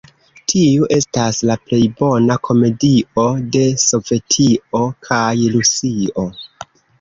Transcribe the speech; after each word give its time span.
Tiu 0.51 0.85
estas 0.95 1.41
la 1.49 1.57
plej 1.65 1.81
bona 1.99 2.37
komedio 2.47 3.27
de 3.57 3.63
Sovetio 3.83 4.81
kaj 5.11 5.23
Rusio! 5.59 6.27